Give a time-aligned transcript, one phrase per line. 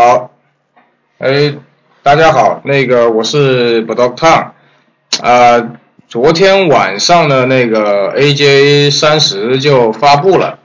[0.00, 0.30] 好，
[1.18, 1.52] 哎，
[2.02, 4.14] 大家好，那个我是 b o d o
[5.20, 5.62] 啊，
[6.08, 10.58] 昨天晚上的那个 AJ 三十就发布了，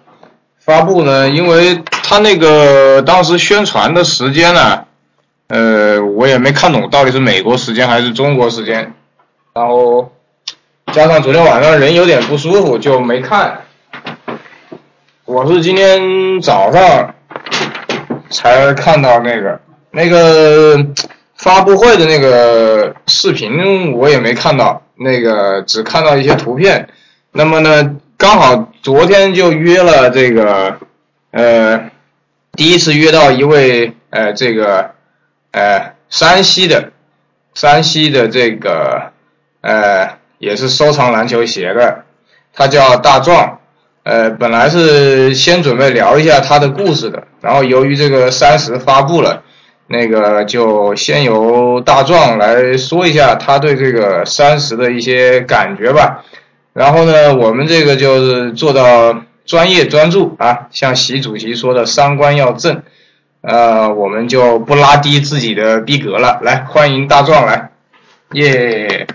[0.58, 4.86] 发布呢，因为他那个当时宣传的时间呢，
[5.50, 8.94] 呃，我也没看懂到底是美国时间还是中国时间，
[9.54, 10.14] 然后
[10.94, 13.64] 加上昨天晚上人有点不舒服就没看，
[15.26, 17.15] 我是今天早上。
[18.36, 19.60] 才看到那个
[19.92, 20.86] 那个
[21.36, 26.90] 发布会的那个视频，我也没看到，那个只看到一些图片。
[27.32, 30.78] 那么呢，刚好昨天就约了这个，
[31.32, 31.90] 呃，
[32.52, 34.92] 第一次约到一位呃这个
[35.52, 36.92] 呃山西的
[37.54, 39.14] 山西的这个
[39.62, 42.04] 呃也是收藏篮球鞋的，
[42.54, 43.60] 他叫大壮。
[44.06, 49.42] 呃，本来是先准备聊一下他的故事的，然后由于这个三十发布了，
[49.88, 56.24] 那个就先由大壮来说一下他对这个三十的一些感觉吧。
[56.74, 62.84] 然后呢，我们这个就是做到专业专注啊，像习主席说的三观要正，
[63.42, 66.40] 呃，我们就不拉低自己的逼格了。
[66.44, 67.72] 来，欢迎大壮来，
[68.34, 69.08] 耶。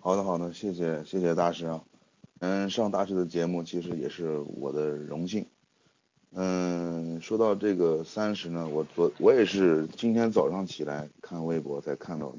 [0.00, 1.78] 好的，好的，谢谢，谢谢大师啊。
[2.40, 5.46] 嗯，上大师的节目其实也是我的荣幸。
[6.30, 12.38] 嗯，说到这个三十呢，我昨我也是今天早上起来看微博才看到的。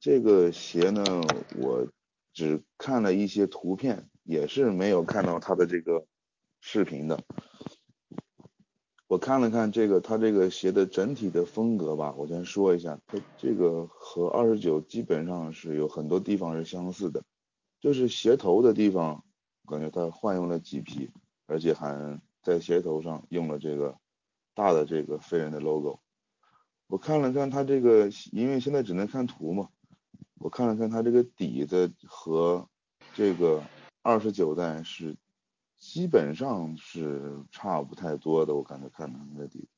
[0.00, 1.04] 这个鞋呢，
[1.56, 1.86] 我
[2.32, 6.04] 只看了一些图片，也是没有看到它的这个
[6.60, 7.22] 视频的。
[9.06, 17.22] 我看了看这个它这个鞋的整体的风格吧，我先说一下，它这个和二十九基本上是有很多地方是相似的。
[17.80, 19.24] 就是鞋头的地方，
[19.66, 21.10] 感觉他换用了麂皮，
[21.46, 23.98] 而且还在鞋头上用了这个
[24.54, 25.98] 大的这个飞人的 logo。
[26.88, 29.70] 我看了看他这个，因为现在只能看图嘛，
[30.38, 32.68] 我看了看他这个底子和
[33.14, 33.62] 这个
[34.02, 35.16] 二十九代是
[35.78, 39.68] 基本上是差不太多的，我感觉看他那个底。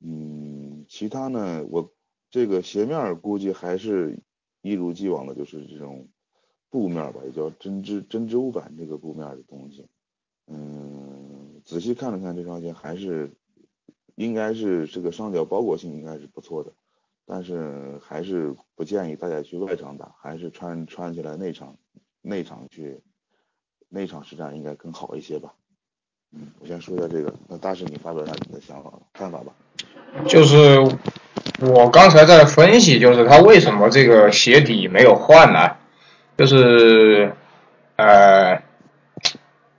[0.00, 1.92] 嗯，其他呢，我
[2.30, 4.20] 这个鞋面估计还是
[4.60, 6.08] 一如既往的，就是这种。
[6.72, 9.86] 布面吧，也叫针织针织物板这个布面的东西，
[10.48, 13.30] 嗯，仔细看了看这双鞋，还是
[14.14, 16.72] 应该是这个上脚包裹性应该是不错的，
[17.26, 21.76] 但是还是不建议大家去外场打，还是穿穿起来内场
[22.22, 23.02] 内场去
[23.90, 25.52] 内场实战应该更好一些吧。
[26.32, 29.52] 嗯，我先说一下这个，那大师你发表一下你的想法看法吧。
[30.26, 30.80] 就是
[31.60, 35.76] 我刚才在分析，就是他为什么这个鞋底没有换呢？
[36.34, 37.32] 就是，
[37.96, 38.62] 呃，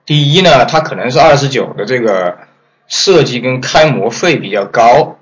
[0.05, 2.37] 第一呢，它可能是二十九的这个
[2.87, 5.17] 设计跟开模费比较高，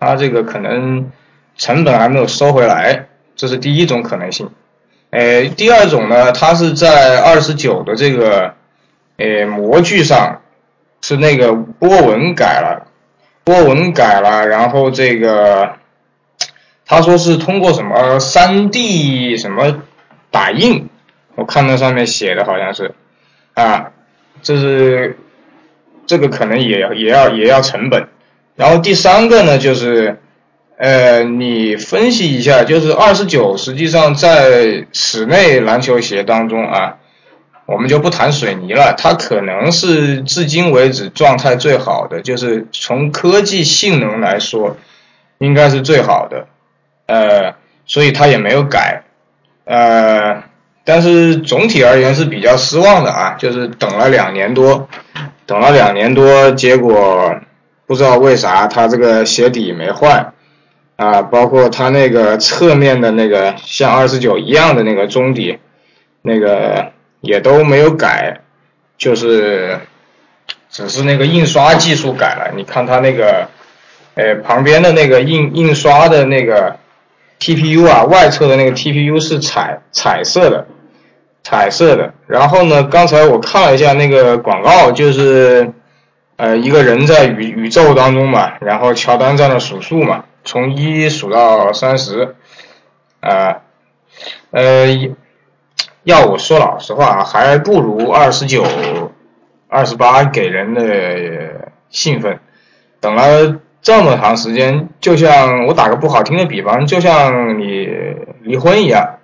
[0.00, 1.12] 它这个可能
[1.56, 4.50] 成本还没有收回来，这是第一种可能性。
[5.10, 8.54] 呃，第二种呢，它是在二十九的这个
[9.16, 10.40] 呃模具上
[11.02, 12.88] 是那个波纹改了，
[13.44, 15.76] 波纹改了，然后这个
[16.84, 19.82] 他说是通过什么三 D 什么。
[20.34, 20.88] 打印，
[21.36, 22.90] 我看到上面写的好像是，
[23.54, 23.92] 啊，
[24.42, 25.16] 这是
[26.06, 28.08] 这个可能也要也要也要成本。
[28.56, 30.18] 然后第三个呢，就是
[30.76, 36.96] 呃，你分析一下，就是二十九实际上在室内篮球鞋当中啊，
[37.66, 44.76] 我们就不谈水泥了，它可能是至今为止状态最好的，就是从科技性能来说，
[45.38, 46.48] 应该是最好的，
[47.06, 47.54] 呃，
[47.86, 49.03] 所以它也没有改。
[49.64, 50.42] 呃，
[50.84, 54.86] 但是总体而言是比较失望的啊，就是等了两年多，
[55.46, 57.34] 等了两年多，结果
[57.86, 60.34] 不知道为啥它这个鞋底没换
[60.96, 65.58] 啊，包括它那个侧面的那个像二十九一样的那个中底，
[66.20, 66.92] 那个
[67.22, 68.40] 也都没有改，
[68.98, 69.78] 就是
[70.68, 73.48] 只是那个印刷技术改了，你看它那个，
[74.14, 76.76] 呃，旁边的那个印印刷的那个。
[77.44, 80.66] TPU 啊，外侧的那个 TPU 是彩彩色的，
[81.42, 82.14] 彩色的。
[82.26, 85.70] 然后呢，刚才我看了一下那个广告，就是
[86.36, 92.34] 呃一个人在宇宇宙当中嘛，然后乔丹在那数数嘛，从一数到三十，
[93.20, 93.60] 啊，
[94.50, 94.86] 呃，
[96.04, 98.64] 要我说老实话，还不如二十九、
[99.68, 102.38] 二十八给人的兴奋。
[103.00, 103.60] 等了。
[103.84, 107.86] 这么长时间，就像我打个不好听的比方，就像你
[108.42, 109.18] 离婚一样，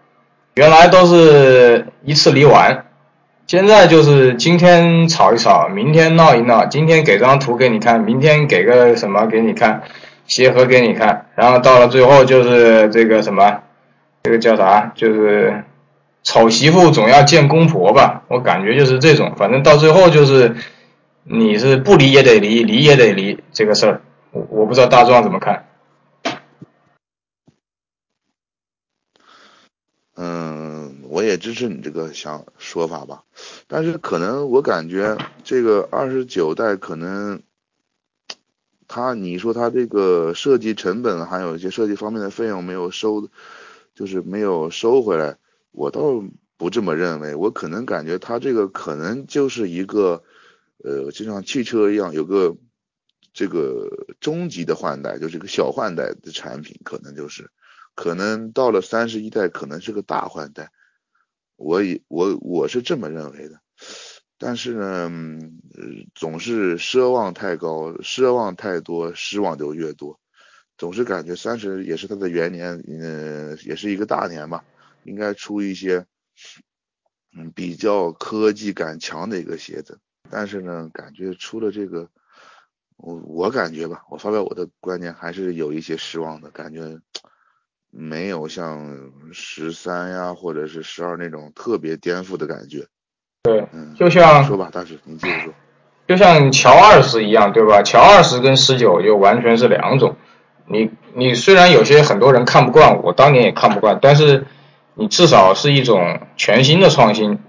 [0.54, 2.84] 原来都是一次离完，
[3.46, 9.82] 现在就是今天吵一吵，明天闹一闹，今天给张图给你看，明天给个什么给你看，
[10.26, 13.60] 鞋盒给你看，然后到了最后就是这个什么，
[14.22, 14.92] 这个叫啥？
[14.94, 15.64] 就是
[16.22, 18.24] 丑媳妇总要见公婆吧？
[18.28, 20.54] 我感觉就是这种，反正到最后就是
[21.24, 24.00] 你是不离也得离，离也得离这个事儿，
[24.32, 25.66] 我我不知道大壮怎么看。
[30.14, 33.24] 嗯我也支持你这个想说法吧，
[33.66, 37.42] 但是可能我感觉这个二十九代可能，
[38.86, 43.28] 他你说他这个设计成本还有一些设计方面的费用没有收，
[43.94, 45.38] 就是没有收回来，
[45.72, 46.22] 我倒
[46.56, 50.22] 不这么认为，我可能感觉他这个可能就是一个，
[50.84, 52.56] 呃，就像汽车一样，有个
[53.32, 53.88] 这个
[54.20, 57.50] 中级的换代，就是个小换代的产品，可能就是，
[57.94, 60.70] 可能到了三十一代可能是个大换代。
[61.56, 63.60] 我也我我是这么认为的，
[64.38, 65.12] 但是呢，
[66.14, 70.18] 总是奢望太高，奢望太多，失望就越多，
[70.78, 74.64] 总是感觉三十也是他的元年，嗯，也是一个大年吧，
[75.04, 76.06] 应该出一些，
[77.36, 80.00] 嗯，比较科技感强的一个鞋子，
[80.30, 82.08] 但是呢，感觉出了这个，
[83.02, 86.80] 我我感觉吧，我发表我的观点还是有一些失望的感觉。
[87.92, 92.86] 没有像十三呀，或者是十二那种特别颠覆的感觉。
[93.42, 95.52] 对，嗯就像说吧，大师，你继续说。
[96.06, 97.82] 就像乔二十一样，对吧？
[97.82, 100.14] 乔二十跟十九就完全是两种。
[100.66, 104.46] 你你虽然有些很多人看不惯，我当年也看不惯，但是
[104.94, 107.40] 你至少是一种全新的创新。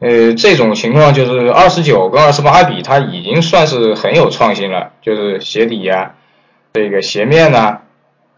[0.00, 6.14] 呃，这种情况就是二十九跟二十八比，它已经算是很有创新了，就是鞋底呀，
[6.72, 7.78] 这个鞋面呐，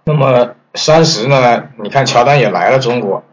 [0.05, 0.55] 那么。
[0.73, 1.65] 三十呢？
[1.83, 3.25] 你看乔丹也来了中国，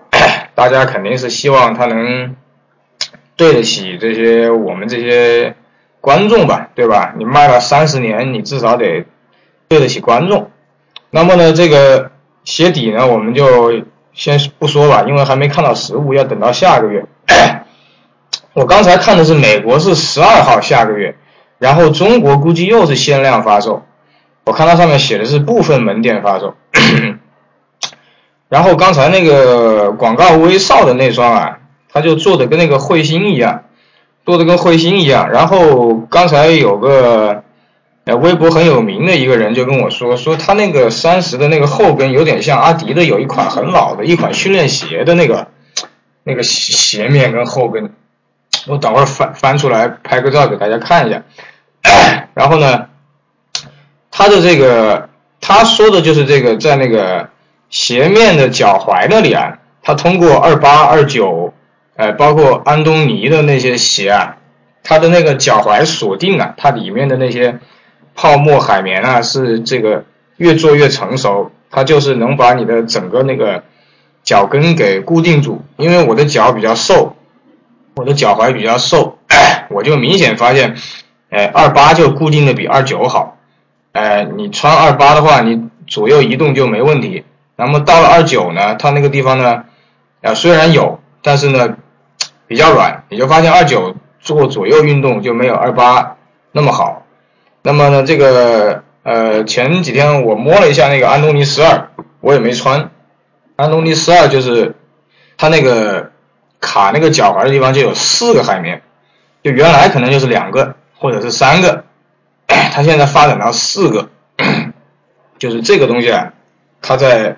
[0.54, 2.36] 大家肯定是希望他能
[3.34, 5.54] 对得起这些我们这些
[6.02, 7.14] 观众吧，对吧？
[7.16, 9.06] 你卖了三十年，你至少得
[9.68, 10.50] 对得起观众。
[11.08, 12.10] 那么呢，这个
[12.44, 17.06] 鞋底呢，我们就先不说吧，因为还没看到实物，要等到下个月。
[18.54, 21.16] 我刚才看的是美国是十二号下个月，
[21.58, 23.82] 然后中国估计又是限量发售。
[24.44, 26.54] 我看它上面写的是部分门店发售。
[28.48, 31.58] 然后刚才那个广告威少的那双啊，
[31.90, 33.62] 他就做的跟那个彗星一样，
[34.26, 35.30] 做的跟彗星一样。
[35.30, 37.44] 然后刚才有个
[38.04, 45.48] 呃微博很有名的一个人就跟我说，说他那个三十的那个后跟有点像阿迪的有一款很老的一款训练鞋的那个
[46.24, 47.94] 那个鞋面跟后跟。
[48.66, 51.22] 我等会儿翻翻出来拍个照给大家看一下。
[52.34, 52.86] 然后呢，
[54.10, 55.08] 他的这个。
[55.44, 57.30] 他说的就是这个，在那个
[57.68, 61.52] 鞋面的脚踝那里啊，他通过二八二九，
[61.96, 64.36] 呃，包括安东尼的那些鞋啊，
[64.84, 67.58] 它的那个脚踝锁定啊，它里面的那些
[68.14, 70.04] 泡沫海绵啊，是这个
[70.36, 73.64] 越做越成熟，它就是能把你的整个那个
[74.22, 75.64] 脚跟给固定住。
[75.76, 77.16] 因为我的脚比较瘦，
[77.94, 79.18] 我的脚踝比较瘦，
[79.70, 80.76] 我就明显发现，
[81.30, 83.36] 哎，二八就固定的比二九好。
[83.92, 87.24] 哎，你穿二八的话，你左右移动就没问题。
[87.56, 89.64] 那么到了二九呢，它那个地方呢，
[90.22, 91.76] 啊虽然有，但是呢
[92.46, 96.16] 比较软，你就发现二九做左右运动就没有二八
[96.52, 97.04] 那么好。
[97.62, 101.90] 那么呢，这个呃前几天我摸了一下那个安东尼十二，
[102.20, 102.90] 我也没穿。
[103.56, 104.74] 安东尼十二就是
[105.36, 106.11] 它那个
[106.62, 108.80] 卡那个脚踝的地方就有四个海绵，
[109.42, 111.84] 就原来可能就是两个或者是三个。
[112.46, 114.10] 它现在发展到四个，
[115.38, 116.32] 就是这个东西啊，
[116.82, 117.36] 它在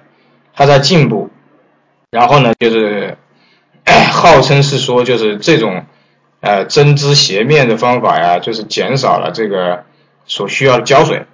[0.53, 1.31] 它在进步，
[2.11, 3.17] 然后呢，就是
[4.13, 5.87] 号称是说就是这种
[6.41, 9.85] 呃针织鞋面的方法呀，就是减少了这个
[10.27, 11.27] 所需要的胶水，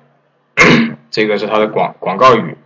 [1.11, 2.57] 这个是它的广广告语。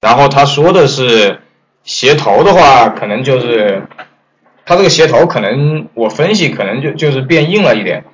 [0.00, 1.40] 然后他说的是
[1.86, 3.84] 鞋头的话，可能就是
[4.66, 8.04] 它这个鞋头可能我分析可能就就是变硬了一点。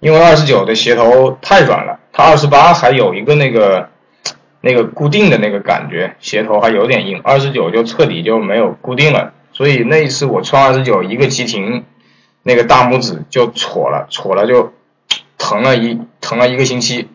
[0.00, 3.90] 因为二十九的鞋头太软了，它二十八还有一个那个
[4.62, 9.34] 那个固定的那个感觉，鞋头还有点硬，二十九就彻底就没有固定了。
[9.52, 11.84] 所以那一次我穿二十九，一个急停，
[12.42, 14.72] 那个大拇指就戳了，戳了就
[15.36, 17.08] 疼了一疼了一个星期。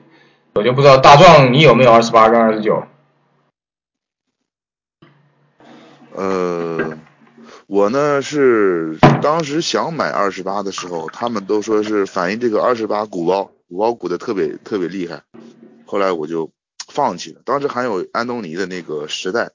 [0.54, 2.84] 我就不知道大壮你有没有二十八跟二十九？
[6.16, 6.98] 呃。
[7.68, 15.24] 我呢是当时想买二十八的时候，他们都说是反映这个二十八鼓包，鼓包鼓的特别特别厉害。
[15.86, 16.52] 后来我就
[16.88, 17.42] 放弃了。
[17.44, 19.52] 当时还有安东尼的那个时代，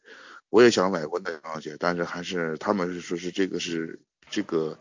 [0.49, 4.77] 我也想买过那双鞋，但是还是他们是说是这个是这个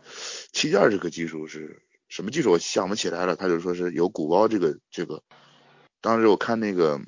[0.52, 3.36] 气垫这个技术是什么技术，我想不起来了。
[3.36, 5.22] 他就说是有鼓包这个这个。
[6.00, 7.00] 当时我看那个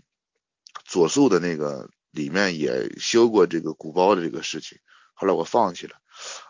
[0.84, 4.78] 左速的那个里面也修过这个鼓包的这个事情，
[5.14, 5.96] 后来我放弃了。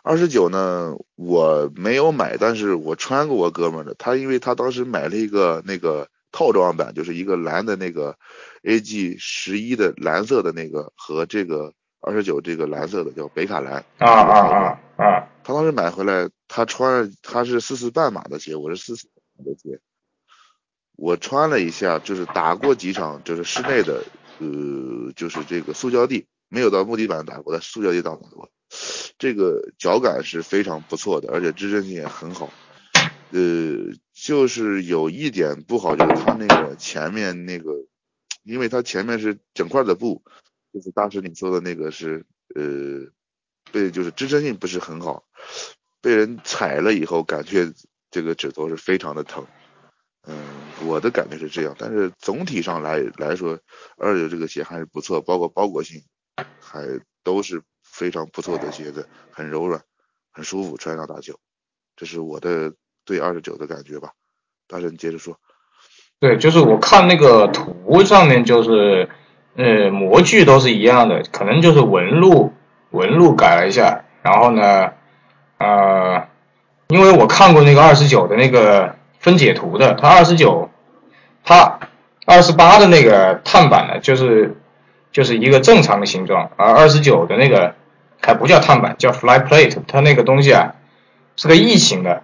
[0.03, 8.17] 二十九呢，我没有买，但是我穿过我哥们的，他因为他当时买了一个那个套装版，就是一个蓝的那个
[8.63, 15.29] AG 十一的蓝色的那个和这个二十九这个蓝色的叫北卡蓝啊啊啊啊！
[15.43, 19.79] 他当时买回来，他穿他是四四半码的鞋，我是四四码的鞋，
[20.97, 24.03] 我穿了一下，就是打过几场，就是室内的，
[24.39, 28.51] 呃，就是这个塑胶地，没有到木地板打过，在塑胶地上打过。
[29.17, 32.51] 这个脚感是非常不错的，而且支撑性也很好。
[33.31, 37.71] 呃，就是有一点不好，就是它那个前面那个，
[38.43, 40.23] 因为它前面是整块的布，
[40.73, 42.25] 就是大师你说的那个是
[42.55, 43.11] 呃，
[43.71, 45.23] 被就是支撑性不是很好，
[46.01, 47.71] 被人踩了以后，感觉
[48.11, 49.45] 这个指头是非常的疼。
[50.85, 53.57] 我的感觉是这样，但是总体上来来说，
[53.97, 56.01] 二九这个鞋还是不错，包括包裹性
[56.59, 56.81] 还
[57.23, 57.61] 都是。
[57.85, 59.79] 非常不错的鞋子，很柔软，
[60.31, 61.35] 很舒服，穿上打球。
[61.95, 62.73] 这是我的
[63.05, 64.13] 对二十九的感觉吧。
[64.67, 65.37] 大神接着说。
[66.19, 69.09] 对，就是我看那个图上面，就是
[69.55, 72.51] 呃模具都是一样的，可能就是纹路
[72.89, 74.05] 纹路改了一下。
[74.23, 74.93] 然后呢，
[75.59, 76.27] 呃，
[76.87, 80.71] 因为我看过那个二十九的那个分解图的，它二十九，
[81.43, 81.79] 它
[82.25, 84.55] 二十八的那个碳板呢，就是
[85.11, 87.75] 就是一个正常的形状，而二十九的那个。
[88.25, 89.79] 还不叫碳板，叫 fly plate。
[89.85, 90.75] 它那个东西啊，
[91.35, 92.21] 是个异形的，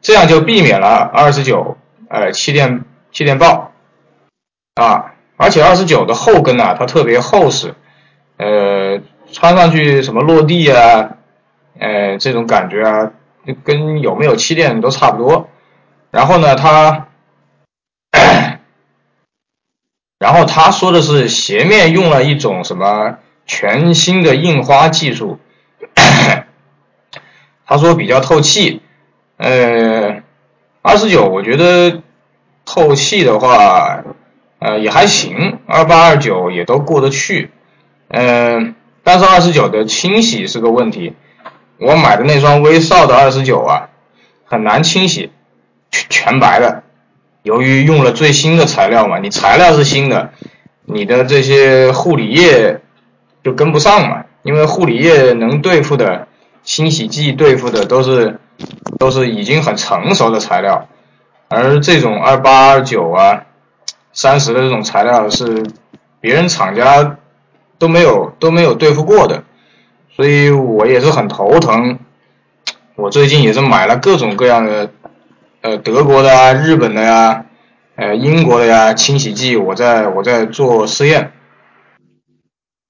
[0.00, 1.76] 这样就避免了二十九
[2.08, 3.72] 呃气垫气垫爆
[4.76, 5.14] 啊。
[5.36, 7.74] 而且二十九的后跟啊，它特别厚实，
[8.36, 9.00] 呃，
[9.32, 11.16] 穿上去什么落地啊，
[11.80, 13.10] 呃，这种感觉啊，
[13.64, 15.48] 跟有没有气垫都差不多。
[16.12, 17.07] 然后呢，它，
[20.18, 23.18] 然后他说的是鞋面用了一种什么？
[23.50, 25.38] 全新的印花技术，
[27.64, 28.82] 他说比较透气，
[29.38, 30.22] 呃，
[30.82, 32.02] 二十九我觉得
[32.66, 34.04] 透气的话，
[34.58, 37.50] 呃也还行，二八二九也都过得去，
[38.08, 41.14] 嗯，但是二十九的清洗是个问题，
[41.78, 43.88] 我买的那双威少的二十九啊，
[44.44, 45.32] 很难清洗，
[45.90, 46.82] 全全白的，
[47.48, 50.30] 由于用了最新的材料嘛，你材料是新的，
[50.84, 52.80] 你的这些护理液。
[53.44, 56.26] 就跟不上嘛，因为护理液能对付的，
[56.64, 58.40] 清洗剂对付的都是
[58.98, 60.88] 都是已经很成熟的材料，
[61.48, 63.44] 而这种二八二九啊、
[64.12, 65.62] 三十的这种材料是
[66.20, 67.16] 别人厂家
[67.78, 69.44] 都没有都没有对付过的，
[70.14, 72.00] 所以我也是很头疼。
[72.96, 74.90] 我最近也是买了各种各样的
[75.68, 77.44] 呃德国的啊、日本的呀、
[77.96, 81.32] 呃英国的呀清洗剂，我在我在做试验。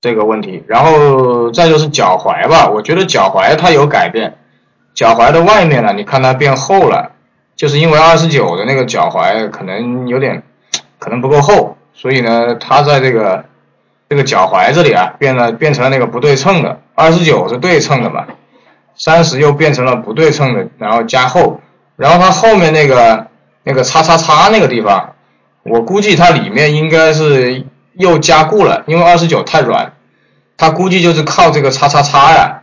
[0.00, 4.36] 这个问题，然后再就是脚踝吧，我觉得脚踝它有改变，
[4.94, 7.10] 脚踝的外面呢，你看它变厚了，
[7.56, 10.44] 就是因为二十九的那个脚踝可能有点，
[11.00, 13.46] 可能不够厚，所以呢，它在这个
[14.08, 18.28] 这个脚踝这里啊，变了变成了那个不对称的，二十九是对称的嘛，
[18.94, 21.60] 三十又变成了不对称的，然后加厚，
[21.98, 23.26] 然后它后面那个
[23.64, 25.16] 那个叉叉叉那个地方，
[25.64, 27.66] 我估计它里面应该是。
[27.98, 29.94] 又加固了，因为二十九太软，
[30.56, 32.62] 它估计就是靠这个叉叉叉呀，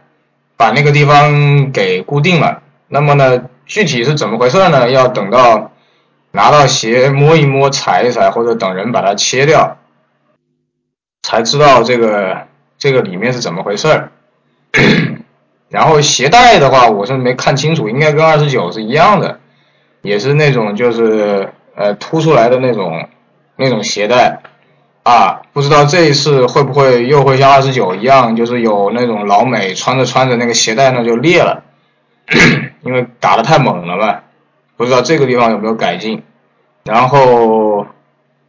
[0.56, 2.62] 把那个地方给固定了。
[2.88, 4.89] 那么呢，具体是怎么回事呢？
[4.89, 5.74] 要等到
[6.32, 9.77] 拿到鞋摸一摸、踩一踩，或者等人把它切掉，
[11.24, 14.12] 才知道这个这个里面是怎么回事儿。
[15.75, 19.39] 然后鞋带的话，我是没看清楚，应该跟二十九是一样的，
[20.01, 23.10] 也是那种就是呃凸出来的那种
[23.58, 24.39] 那种鞋带。
[25.03, 31.63] 啊，不知道这一次会不会又会像二十九一样，就是有那种老美穿着穿着那个鞋带呢就裂了，
[32.82, 34.22] 因为打的太猛了嘛。
[34.77, 36.24] 不知道这个地方有没有改进。
[36.86, 37.86] 然后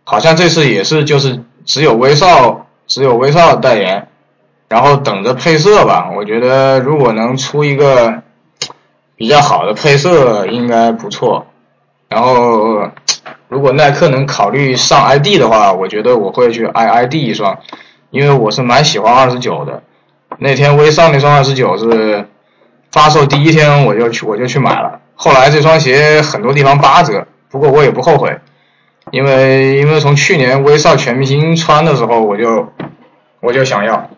[0.05, 4.09] 好像这次也是，就是只有威少只有威少代言，
[4.69, 6.11] 然后等着配色吧。
[6.17, 8.23] 我觉得如果能出一个
[9.17, 11.47] 比较好的配色，应该不错。
[12.09, 12.91] 然后。
[13.49, 17.61] 如果耐克能考虑上 ID 的话，我觉得我会去 i ID 一双，
[18.11, 19.85] 因为我是蛮喜欢二十九的。
[20.39, 22.27] 那天微上那双二十九是
[22.91, 28.37] 发售第一天我就去我就去买了，后来这双鞋很多地方八折，不过我也不后悔，
[29.13, 32.73] 因为因为从去年威少全明星穿的时候我就
[33.39, 34.11] 我就想要，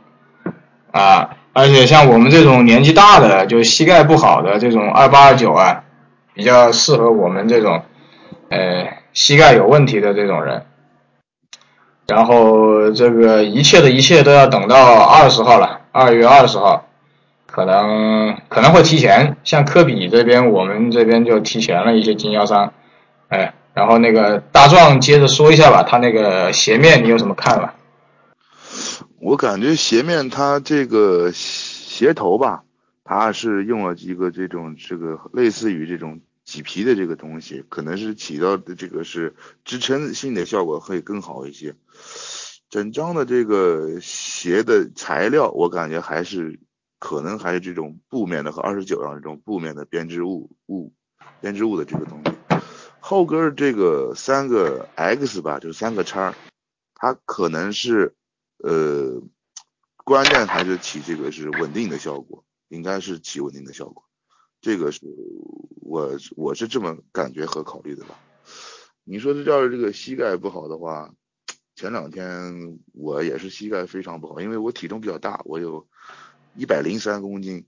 [0.98, 5.84] 啊，而且像我们这种年纪大的，就膝盖不好的这种二八二九啊，
[6.34, 7.82] 比较适合我们这种
[8.50, 10.64] 呃膝盖有问题的这种人。
[12.08, 16.86] 然后这个一切的一切都要等到二十号了，二月二十号，
[17.46, 19.36] 可能可能会提前。
[19.44, 22.72] 像科比这边，我们这边就提前了一些经销商，
[23.28, 27.74] 哎，然后那个大壮接着说一下吧，他那个鞋面你有什么看法？
[29.20, 32.62] 我感觉鞋面它这个鞋头吧，
[33.02, 39.34] 它是用了一个这种这个类似于这种麂皮的这个东西，可能是起到的这个是
[39.64, 41.74] 支撑性的效果会更好一些。
[42.70, 46.60] 整张的这个鞋的材料，我感觉还是
[47.00, 50.92] 可能还是这种布面的和二十九样这种布面的编织物物
[51.40, 52.32] 编织物的这个东西。
[53.00, 56.34] 后跟这个三个 X 吧，就三个叉，
[56.94, 58.14] 它可能是。
[58.58, 59.22] 呃，
[60.04, 64.04] 关键还是起这个是稳定的效果，应该是起稳定的效果，
[64.60, 65.00] 这个是
[65.80, 68.18] 我我是这么感觉和考虑的吧。
[69.04, 71.14] 你说这要是这个膝盖不好的话，
[71.76, 75.86] 前两天我也是膝盖非常不好，因为我体重比较大，我有
[76.56, 77.64] 一百零三公斤。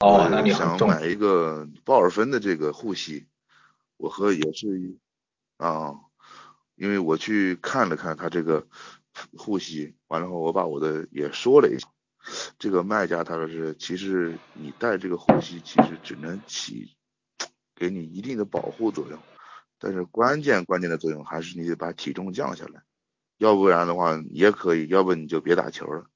[0.00, 3.28] 哦，那你想买一个鲍尔芬的这个护膝，
[3.96, 4.96] 我和也是
[5.56, 5.94] 啊，
[6.74, 8.66] 因为我去看了看他这个。
[9.36, 11.88] 护膝完了后，我把我的也说了一下。
[12.58, 16.96] 这个卖家他说是，其实你戴这个护膝，其实只能起
[17.76, 19.18] 给你一定的保护作用，
[19.78, 22.82] 但是关键关键的作用还是你得把体重降下来，
[23.36, 26.06] 要不然的话也可以，要不你就别打球了，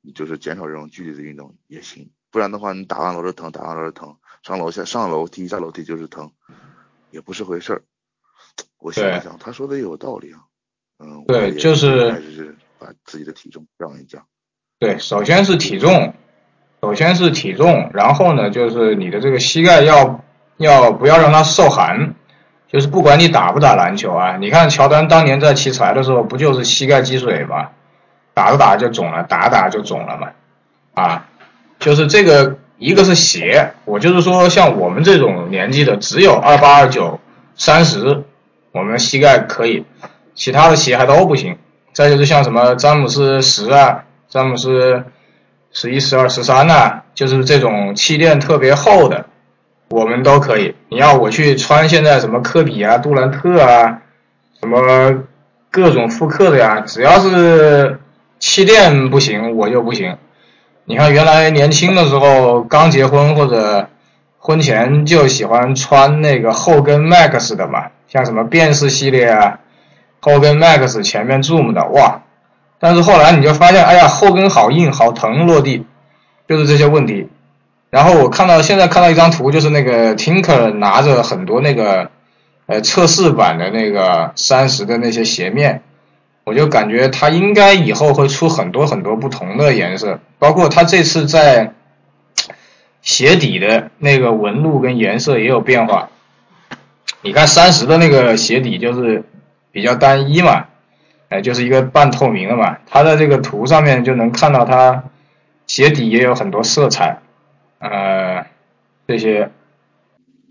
[0.00, 6.32] 你就是减少这种剧烈的运动也行，不然的话你打完楼就疼，打完楼就疼，上楼下上楼梯下楼梯就是疼，
[7.10, 7.84] 也不是回事儿。
[8.78, 10.47] 我想了想，他说的也有道理啊。
[11.00, 14.22] 嗯，对，就是还是把自己的体重降一降。
[14.80, 16.14] 对，首先是体重，
[16.82, 20.24] 首先是体重，然后呢，就是你的这个膝盖要
[20.56, 22.14] 要不要让它受寒，
[22.66, 27.70] 就是不管你打不打篮球啊，你看乔丹当年在奇才的时候，不就是膝盖积水吗？
[28.34, 30.30] 打着打着就肿了，打着打着就肿了嘛。
[30.94, 31.28] 啊，
[31.78, 37.20] 就是这个，一个是鞋，我就是说像我们这种年纪的，只有二八二九
[37.56, 38.24] 三十，
[38.72, 39.84] 我们膝盖可以。
[40.38, 41.58] 其他的鞋还都不行，
[41.92, 45.02] 再就是像什么詹姆斯十啊，詹姆斯
[45.72, 49.26] 十一、十二、十三呐，就是这种气垫特别厚的，
[49.90, 50.76] 我们都可以。
[50.90, 54.02] 你要我去穿现在什么科比啊、杜兰特啊，
[54.60, 55.24] 什么
[55.72, 57.98] 各种复刻的呀，只要是
[58.38, 60.18] 气垫不行，我就不行。
[60.84, 63.88] 你看原来年轻的时候刚结婚或者
[64.38, 69.58] 婚前就喜欢穿那个后跟 Max 的嘛，像什么变式系列啊。
[70.28, 72.22] 后跟 Max 前面 Zoom 的哇，
[72.78, 75.84] 但是后来你就发现，哎呀，后跟好硬好疼落地，
[76.48, 77.28] 就是这些问题。
[77.90, 82.10] 然后我看到现在看到一张图，就是那个 Tinker 拿着很多那个
[82.66, 85.82] 呃测试版的那个三十的那些鞋面，
[86.44, 91.72] 我就感觉他应该以后会出很多很多不同的颜色，包括他这次在
[93.00, 96.10] 鞋底的那个纹路跟颜色也有变化。
[97.22, 99.24] 你看三十的那个鞋底就是。
[99.78, 100.64] 比较单一嘛，
[101.28, 102.78] 哎，就是一个半透明的嘛。
[102.90, 105.04] 它的这个图上面就能看到它
[105.68, 107.18] 鞋底也有很多色彩，
[107.78, 108.44] 呃，
[109.06, 109.52] 这些。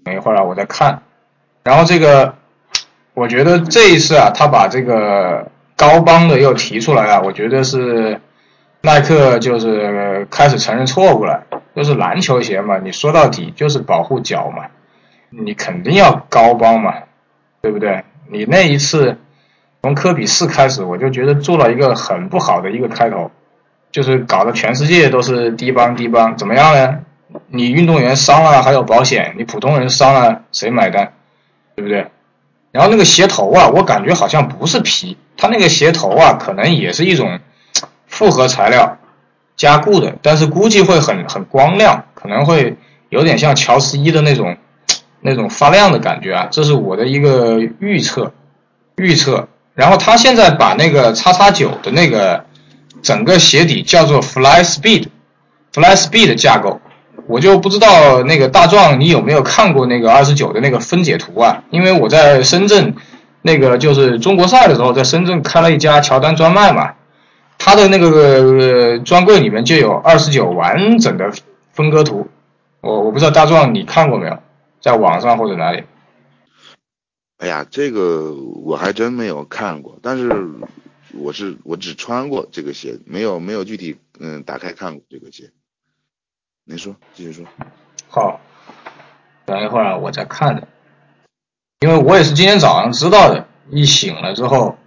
[0.06, 1.02] 等一会儿啊，我再看。
[1.66, 2.36] 然后这个，
[3.14, 8.22] 我觉得这一次啊，他把这个高帮的又提出来啊，我觉得是
[8.80, 11.44] 耐克就是开始承认错误了。
[11.76, 14.68] 就是篮球鞋嘛，你说到底就是保护脚嘛，
[15.30, 16.94] 你肯定要高帮嘛，
[17.62, 18.06] 对不对？
[18.30, 19.18] 你那一次
[19.82, 23.32] 从科比四开始，我就觉得做了一个很不好的一个开头，
[23.92, 27.00] 就是搞得全世界都是低帮低帮，怎么样呢？
[27.48, 31.14] 你运动员伤了还有保险，你普通人伤了谁买单？
[31.76, 32.08] 对不对？
[32.72, 37.40] 然后那个鞋头啊，我感觉好像不是皮，它那个鞋头啊，可能也是一种
[38.08, 38.98] 复合材料
[39.56, 42.78] 加固的，但是估计会很很光亮，可能会
[43.10, 44.58] 有点像乔十一的那种。
[45.22, 48.32] 那种发亮的感觉啊，这是我的一个预测，
[48.96, 49.48] 预测。
[49.74, 52.46] 然后他现在把那个叉叉九的那个
[53.04, 56.82] 整个鞋底叫做 Fly Speed，Fly Speed 架构，
[57.28, 61.64] 我就不知道那个大壮你有没有看过那个二十九的那个分解图啊？
[61.70, 62.96] 因为我在深圳
[63.44, 66.94] 那个就是中国赛的时候，在深圳开了一家乔丹专卖嘛，
[67.60, 71.32] 他的那个专柜里面就有二十九完整的
[71.72, 72.28] 分割图，
[72.82, 74.40] 我我不知道大壮你看过没有？
[74.88, 75.84] 在网上或者哪里？
[77.40, 80.32] 哎呀，这个我还真没有看过，但是
[81.14, 85.52] 我是我只穿过这个鞋，没有没有具体嗯打开看过这个鞋。
[86.64, 87.46] 你说，继续说。
[88.08, 88.40] 好，
[89.46, 90.70] 等一会儿我再看的，
[91.82, 93.46] 因为我也是今天早上知道的。
[93.70, 94.78] 一醒了之后，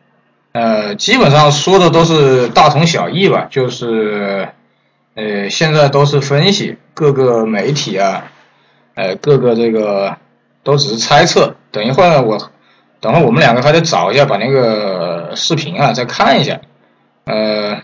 [0.53, 4.49] 呃，基本上说的都是大同小异吧，就是，
[5.13, 8.33] 呃，现在都是分析各个媒体啊，
[8.94, 10.18] 呃，各个这个
[10.62, 11.57] 都只是猜测。
[11.70, 12.50] 等一会儿我，
[13.00, 16.61] 等会儿我们两个还得找一下，把那个视频啊再看一下。
[17.24, 17.83] 呃，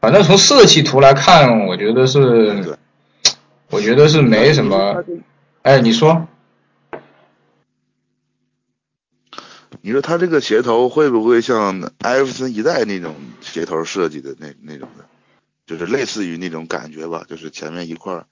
[0.00, 2.76] 反正从设计图来看，我觉得是，
[3.70, 5.02] 我觉得是没什么。
[5.62, 6.26] 哎，你说。
[9.82, 15.04] 你说他这个鞋头会不会像艾弗森一代那种鞋头设计的那那种的，
[15.64, 17.24] 就是类似于那种感觉吧？
[17.28, 18.24] 就是前面一块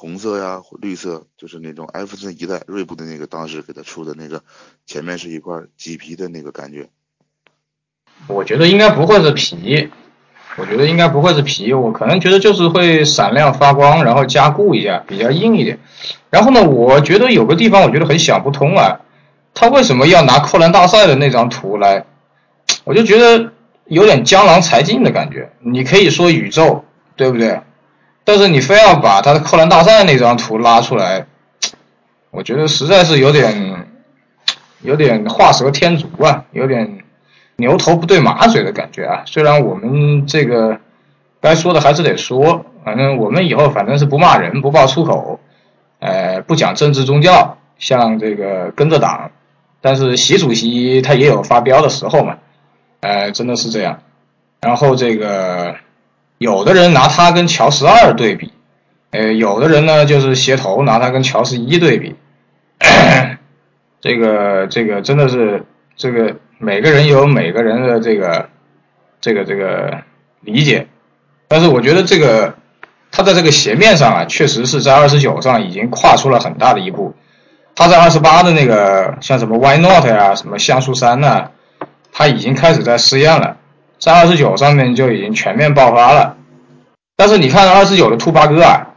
[0.00, 4.42] 红色呀、绿色，就是那种艾弗森一代锐步的那个当时给他出的那个，
[4.86, 6.88] 前面是一块麂皮的那个感觉。
[8.26, 9.90] 我觉得应该不会是皮，
[10.56, 15.78] 我觉得应该不会是皮，我可能觉得就是会闪亮发光，然后加固一下，比较硬一点。
[16.30, 19.02] 然后呢，我觉得有个地方我觉得很想不通啊。
[19.52, 22.06] 他为什么要拿扣篮大赛的那张图来？
[22.84, 23.52] 我就觉得
[23.84, 25.52] 有点江郎才尽的感觉。
[25.60, 26.86] 你可以说宇宙，
[27.16, 27.60] 对不对？
[28.30, 31.26] 但是你非要把他的扣篮大赛那张图拉出来，
[32.30, 33.88] 我觉得实在是有点
[34.82, 37.00] 有点画蛇添足啊，有点
[37.56, 39.24] 牛头不对马嘴的感觉啊。
[39.26, 40.78] 虽然我们这个
[41.40, 45.40] 该说的还是得说，反正我们以后反正是不骂人，不爆粗口，
[45.98, 49.32] 呃，不讲政治宗教，像这个跟着党。
[49.80, 52.38] 但是习主席他也有发飙的时候嘛，
[53.00, 54.02] 呃，真的是这样。
[54.60, 55.74] 然后这个
[56.40, 58.50] 有的人拿他跟乔十二对比，
[59.10, 62.16] 呃，有的人呢就是鞋头拿他跟乔十一对比，
[64.00, 68.48] 这个这个真的是这个每个人有每个人的这个
[69.20, 69.98] 这个这个
[70.40, 70.86] 理解。
[71.46, 72.54] 但是我觉得这个
[73.12, 77.14] 他在这个鞋面上啊，确实是在二十九上已经跨出了很大的一步。
[77.74, 81.50] 他在二十八的那个像什么 Why Not 呀，什么像素三呐，
[82.12, 83.58] 他已经开始在试验了，
[84.00, 86.36] 在二十九上面就已经全面爆发了。
[87.16, 88.88] 但是你看二十九的兔八哥啊，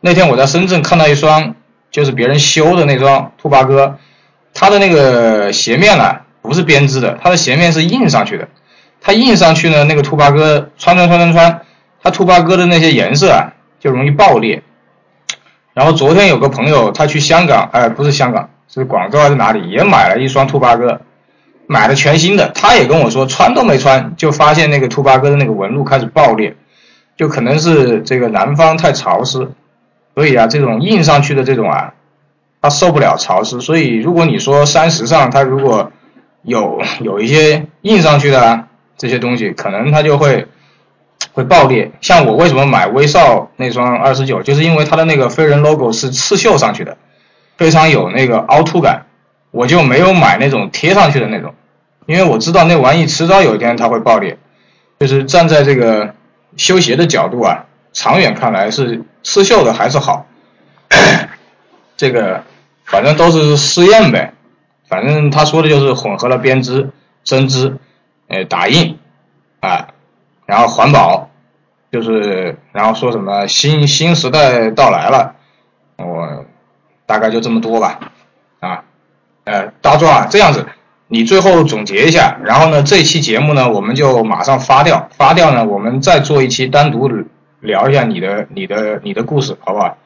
[0.00, 1.54] 那天我在深圳看到一双，
[1.90, 3.98] 就是别人修的那双兔八哥，
[4.52, 8.48] 它的那个鞋面啊不是编织的，它的鞋面是印上去的。
[9.00, 11.60] 它印上去呢，那个兔八哥穿穿穿穿穿，
[12.02, 14.62] 它兔八哥的那些颜色啊就容易爆裂。
[15.74, 21.00] 然后昨天有个朋友，他去香港，哎，不是香港，是广州还是哪里，也买了一双兔八哥，
[21.66, 22.50] 买了全新的。
[22.54, 26.56] 他也跟我说，穿都没穿，就发现那个兔八哥的那个纹路开始爆裂，
[27.16, 29.50] 就可能是这个南方太潮湿，
[30.14, 31.94] 所以啊，这种印上去的这种啊，
[32.60, 33.60] 它受不了潮湿。
[33.60, 35.92] 所以如果你说山石上它如果
[36.42, 40.46] 有有一些印上去的啊这些东西，可能它就会。
[41.34, 46.98] 会爆裂，像我为什么买威少那双二十九，就是因为它的那个飞人 logo 是刺绣上去的，
[47.56, 49.06] 非常有那个凹凸感，
[49.52, 51.54] 我就没有买那种贴上去的那种，
[52.06, 54.36] 因为我知道那玩意迟早有一天它会爆裂，
[54.98, 56.14] 就是站在这个
[56.56, 60.26] 修鞋的角度啊，长远看来是刺绣的还是好，
[61.96, 62.42] 这个
[62.84, 64.34] 反正都是试验呗，
[64.88, 66.90] 反正他说的就是混合了编织、
[67.22, 67.76] 针织、
[68.26, 68.98] 呃打印
[69.60, 69.88] 啊。
[70.44, 71.30] 然后环保，
[71.90, 75.36] 就是然后说什么新新时代到来了，
[75.96, 76.44] 我
[77.06, 78.11] 大概就这么多吧，
[79.44, 80.66] 呃，大壮啊这样子，
[81.08, 87.10] 你最后总结一下，然后呢，这期节目呢，我们就马上发掉，发掉呢，我们再做一期单独
[87.60, 89.98] 聊一下你的你的你的故事，好不好？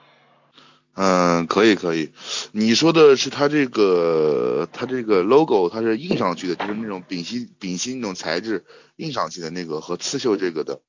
[0.98, 2.12] 嗯，可以可以，
[2.52, 8.64] 你说的是它这个它这个 logo，它是印上去的，就是那种丙烯丙烯那种材质
[8.96, 10.80] 印上去的那个和刺绣这个的，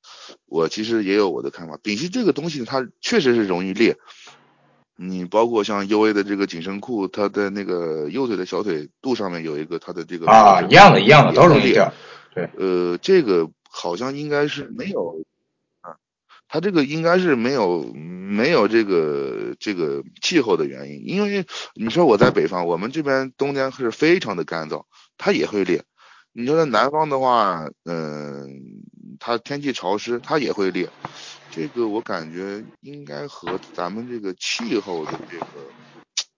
[0.46, 1.78] 我其实也有我的看法。
[1.82, 3.98] 丙烯这个东西它确实是容易裂，
[5.00, 11.92] 你包括像 U A 的这个紧身裤，它的那个右腿的小腿肚上面有一个它的这个啊，一样的，一样的，都容易掉。
[12.34, 15.24] 对，呃，这个好像应该是没有
[15.82, 15.94] 啊。
[16.48, 24.82] 它这个应该是没有没有这个这个气候的原因，因为你说我在北方，我们这边冬天是非常的干燥，
[25.16, 25.84] 它也会裂。
[26.32, 28.50] 你说在南方的话，嗯，
[29.20, 30.90] 它天气潮湿，它也会裂。
[31.50, 35.46] 这个我感觉应该和咱们这个气候的这个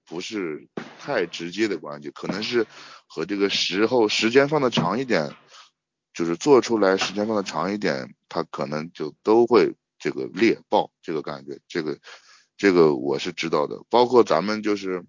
[0.07, 0.69] 不是
[0.99, 2.67] 太直接的关系，可能是
[3.07, 5.35] 和这个时候时间放的长一点，
[6.15, 9.75] 就是做出来时间放的长一点，它可能就都会。
[10.03, 11.99] 这个裂爆这个感觉，这个
[12.57, 13.83] 这个我是知道的。
[13.91, 15.05] 包括咱们就是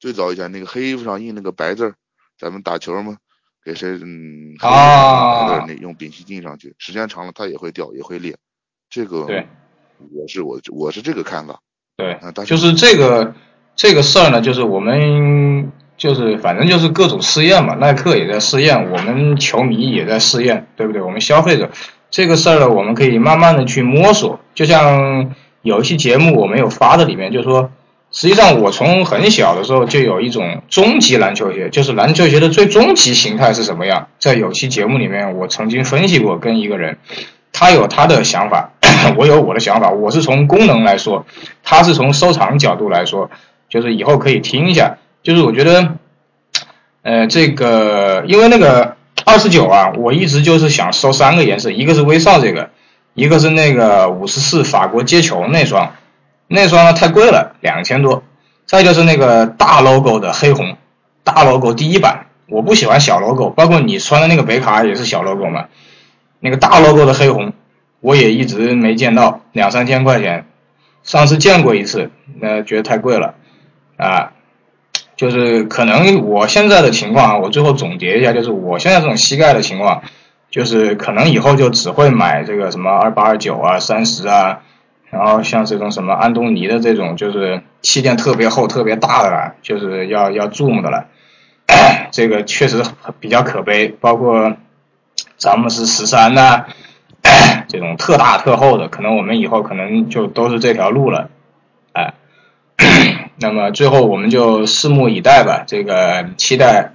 [0.00, 1.94] 最早以前那个黑衣服上印那个白字儿，
[2.36, 3.18] 咱们打球嘛，
[3.64, 8.36] 给谁嗯啊，那用丙烯印上去，时间长了它也会掉，也会裂。
[8.90, 9.46] 这个对，
[10.12, 11.60] 我是我我是这个看法。
[11.96, 13.34] 对就是这个
[13.76, 21.02] 这个事儿呢，就是我们就是反正就是各种试验嘛，耐克也在试验，我们球迷也在试验，对不对？
[21.02, 21.70] 我们消费者
[22.10, 24.40] 这个事儿呢，我们可以慢慢的去摸索。
[24.54, 27.70] 就像有一期节目我没有发的里面，就是说，
[28.10, 36.98] 实际上我从很小的时候就有一种终极篮球鞋，就是篮球鞋的最终极形态是什么样，在有期节目里面我曾经分析过，跟一个人，
[37.52, 38.72] 他有他的想法，
[39.16, 41.26] 我有我的想法，我是从功能来说。
[41.62, 43.30] 他是从收藏角度来说，
[43.68, 44.98] 就是以后可以听一下。
[45.22, 45.94] 就是我觉得，
[47.02, 52.70] 呃，这个因为那个二十九啊，我一直就是想收三个颜色，一个是威少这个，
[53.14, 55.92] 一个是那个五十四法国街球那双，
[56.46, 58.22] 那双呢太贵了，两千多。
[58.66, 60.76] 再就是那个大 logo 的黑红，
[61.24, 65.66] 大 logo 第一版，我不喜欢小 logo，包括你穿的那个北卡也是小 logo 嘛。
[66.38, 67.52] 那个大 logo 的黑红，
[68.00, 70.46] 我也一直没见到，两三千块钱。
[71.02, 72.10] 上次见过一次，
[72.40, 73.34] 那觉得太贵了，
[73.96, 74.32] 啊，
[75.16, 80.02] 就是可能我现在的情况啊，我最后总结一下，就是我现在这种膝盖的情况，
[80.50, 84.60] 就是可能以后就只会买这个什么二八二九啊、三十啊，
[85.10, 91.06] 然后像这种什么安东尼的这种，就是气垫特别厚、特别大的了，就是要要 Zoom 的了，
[92.12, 92.82] 这个确实
[93.20, 94.54] 比较可悲，包括
[95.38, 96.66] 詹姆斯十三呐。
[97.70, 101.30] 这种特大特厚的，可能我们以后可能就都是这条路了，
[101.92, 102.14] 哎，
[103.36, 105.62] 那么最后我们就拭目以待吧。
[105.66, 106.90] 这个期待，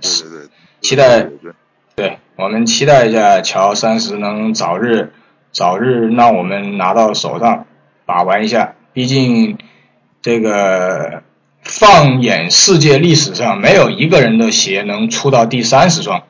[0.81, 1.27] 期待，
[1.95, 5.13] 对我们期待一下乔三十能早日
[5.53, 7.65] 早日让我们拿到手上
[8.05, 8.73] 把玩一下。
[8.91, 9.57] 毕竟
[10.21, 11.23] 这个
[11.61, 16.23] 放眼世界历史上，没有一个人的鞋能出到第三十双，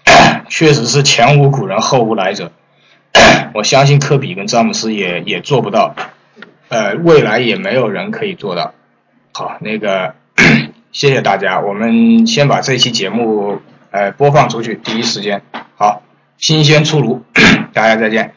[0.48, 2.52] 确实是前无古人后无来者。
[3.54, 5.94] 我相信科比跟詹姆斯也也做不到，
[6.68, 8.74] 呃，未来也没有人可以做到。
[9.32, 10.14] 好，那个
[10.92, 15.42] 谢谢大家，我们先把这期节目呃播放出去，第一时间
[15.76, 16.02] 好，
[16.38, 17.24] 新鲜出炉，
[17.74, 18.35] 大家再见。